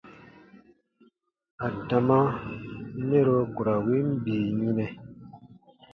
Adama 1.67 2.17
mɛro 3.07 3.35
ku 3.53 3.61
ra 3.67 3.75
win 3.85 4.07
bii 4.23 4.45
yinɛ. 4.59 4.85